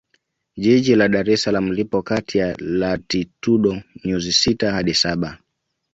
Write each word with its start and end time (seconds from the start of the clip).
Jiji 0.63 0.95
la 1.01 1.05
Dar 1.15 1.29
es 1.33 1.43
Salaam 1.43 1.67
lipo 1.77 2.01
kati 2.09 2.37
ya 2.37 2.55
Latitudo 2.59 3.81
nyuzi 4.05 4.31
sita 4.33 4.71
hadi 4.71 4.93
saba 4.93 5.37